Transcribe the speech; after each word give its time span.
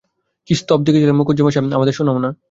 কী 0.47 0.53
স্তব 0.55 0.79
লিখেছিলে 0.85 1.13
মুখুজ্যেমশায়, 1.13 1.75
আমাদের 1.77 1.93
শোনাও-না। 1.93 2.29